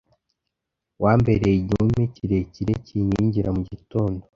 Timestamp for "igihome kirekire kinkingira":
1.59-3.49